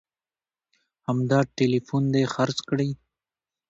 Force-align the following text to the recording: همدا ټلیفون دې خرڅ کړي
همدا 1.07 1.39
ټلیفون 1.57 2.03
دې 2.13 2.23
خرڅ 2.33 2.57
کړي 2.69 2.89